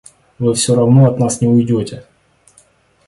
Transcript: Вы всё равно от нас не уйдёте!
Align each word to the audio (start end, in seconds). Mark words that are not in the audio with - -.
Вы 0.39 0.55
всё 0.55 0.73
равно 0.73 1.05
от 1.11 1.19
нас 1.19 1.41
не 1.41 1.47
уйдёте! 1.47 2.03